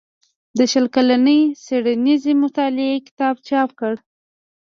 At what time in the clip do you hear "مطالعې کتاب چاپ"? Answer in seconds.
2.43-3.69